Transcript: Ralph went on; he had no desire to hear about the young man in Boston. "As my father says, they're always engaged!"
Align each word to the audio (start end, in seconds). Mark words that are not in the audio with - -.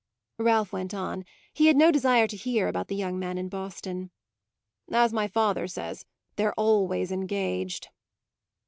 Ralph 0.39 0.73
went 0.73 0.95
on; 0.95 1.25
he 1.53 1.67
had 1.67 1.75
no 1.75 1.91
desire 1.91 2.25
to 2.25 2.35
hear 2.35 2.67
about 2.67 2.87
the 2.87 2.95
young 2.95 3.19
man 3.19 3.37
in 3.37 3.49
Boston. 3.49 4.09
"As 4.91 5.13
my 5.13 5.27
father 5.27 5.67
says, 5.67 6.07
they're 6.37 6.53
always 6.59 7.11
engaged!" 7.11 7.89